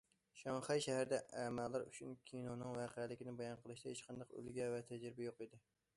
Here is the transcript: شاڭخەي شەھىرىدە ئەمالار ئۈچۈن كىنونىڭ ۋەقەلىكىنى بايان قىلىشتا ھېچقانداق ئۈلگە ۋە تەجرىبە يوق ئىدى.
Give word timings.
شاڭخەي 0.37 0.79
شەھىرىدە 0.85 1.19
ئەمالار 1.41 1.85
ئۈچۈن 1.89 2.17
كىنونىڭ 2.31 2.73
ۋەقەلىكىنى 2.79 3.37
بايان 3.43 3.61
قىلىشتا 3.67 3.93
ھېچقانداق 3.95 4.37
ئۈلگە 4.41 4.75
ۋە 4.77 4.85
تەجرىبە 4.91 5.29
يوق 5.29 5.45
ئىدى. 5.47 5.63